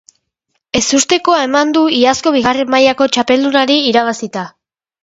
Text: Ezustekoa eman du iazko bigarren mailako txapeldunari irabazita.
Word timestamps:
Ezustekoa 0.79 1.43
eman 1.49 1.75
du 1.77 1.83
iazko 1.99 2.35
bigarren 2.37 2.73
mailako 2.77 3.11
txapeldunari 3.19 3.79
irabazita. 3.93 4.53